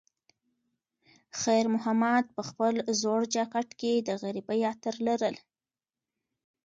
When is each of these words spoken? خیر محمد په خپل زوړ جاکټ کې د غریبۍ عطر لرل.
خیر 1.41 1.65
محمد 1.75 2.25
په 2.35 2.41
خپل 2.49 2.73
زوړ 3.01 3.21
جاکټ 3.35 3.69
کې 3.79 3.93
د 4.07 4.09
غریبۍ 4.21 4.59
عطر 4.71 4.95
لرل. 5.07 5.35